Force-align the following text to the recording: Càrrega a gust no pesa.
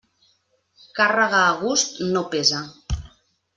Càrrega 0.99 1.43
a 1.51 1.53
gust 1.61 2.01
no 2.17 2.25
pesa. 2.35 2.65